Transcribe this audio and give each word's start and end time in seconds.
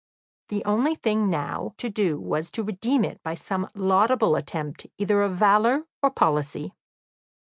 The 0.49 0.65
only 0.65 0.95
thing 0.95 1.29
now 1.29 1.75
to 1.77 1.87
do 1.87 2.19
was 2.19 2.49
to 2.53 2.63
redeem 2.63 3.05
it 3.05 3.21
by 3.21 3.35
some 3.35 3.67
laudable 3.75 4.35
attempt 4.35 4.87
either 4.97 5.21
of 5.21 5.35
valour 5.35 5.83
or 6.01 6.09
policy. 6.09 6.73